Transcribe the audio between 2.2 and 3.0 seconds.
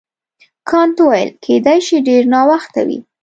ناوخته وي.